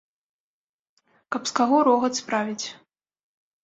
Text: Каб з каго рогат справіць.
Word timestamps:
Каб 1.37 1.41
з 1.53 1.55
каго 1.61 1.77
рогат 1.91 2.13
справіць. 2.25 2.61